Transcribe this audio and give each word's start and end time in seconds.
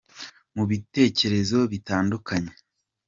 Mu 0.55 0.63
bitekerezo 0.69 1.59
bitandukanye 1.71 2.53